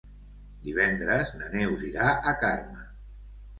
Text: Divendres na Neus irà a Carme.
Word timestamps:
Divendres 0.67 1.35
na 1.43 1.51
Neus 1.57 1.85
irà 1.91 2.11
a 2.11 2.35
Carme. 2.47 2.91